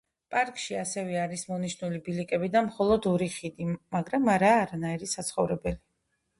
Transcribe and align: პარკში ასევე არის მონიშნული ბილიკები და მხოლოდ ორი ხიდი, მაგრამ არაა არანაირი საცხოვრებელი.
პარკში 0.35 0.77
ასევე 0.83 1.19
არის 1.23 1.43
მონიშნული 1.49 2.01
ბილიკები 2.09 2.51
და 2.57 2.65
მხოლოდ 2.71 3.07
ორი 3.13 3.29
ხიდი, 3.37 3.71
მაგრამ 3.99 4.35
არაა 4.37 4.59
არანაირი 4.67 5.15
საცხოვრებელი. 5.17 5.83